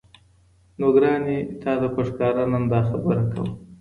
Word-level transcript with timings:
نو 0.79 0.87
ګراني! 0.95 1.37
تاته 1.61 1.87
په 1.95 2.01
ښكاره 2.07 2.43
نن 2.51 2.63
داخبره 2.71 3.23
كوم 3.33 3.49